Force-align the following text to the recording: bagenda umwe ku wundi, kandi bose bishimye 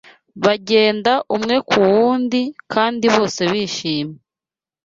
bagenda 0.45 1.11
umwe 1.35 1.55
ku 1.69 1.77
wundi, 1.89 2.41
kandi 2.73 3.05
bose 3.15 3.41
bishimye 3.51 4.19